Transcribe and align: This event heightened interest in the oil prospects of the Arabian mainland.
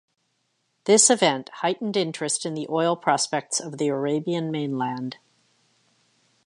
This 0.85 1.11
event 1.11 1.49
heightened 1.61 1.95
interest 1.95 2.43
in 2.43 2.55
the 2.55 2.65
oil 2.71 2.95
prospects 2.95 3.59
of 3.59 3.77
the 3.77 3.89
Arabian 3.89 4.49
mainland. 4.49 5.17